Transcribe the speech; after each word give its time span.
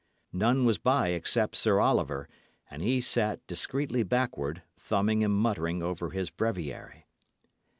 None 0.33 0.65
was 0.65 0.79
by 0.79 1.09
except 1.09 1.55
Sir 1.55 1.79
Oliver, 1.79 2.27
and 2.71 2.81
he 2.81 3.01
sat 3.01 3.45
discreetly 3.45 4.01
backward, 4.01 4.63
thumbing 4.75 5.23
and 5.23 5.35
muttering 5.35 5.83
over 5.83 6.09
his 6.09 6.31
breviary. 6.31 7.05